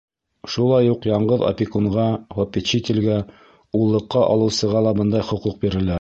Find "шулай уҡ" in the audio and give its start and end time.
0.53-1.03